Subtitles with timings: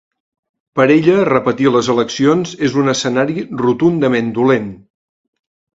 [0.79, 4.75] Per ella, repetir les eleccions és un ‘escenari rotundament dolent’.